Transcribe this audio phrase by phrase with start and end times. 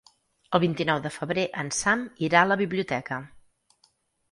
[0.57, 3.23] El vint-i-nou de febrer en Sam irà a la biblioteca.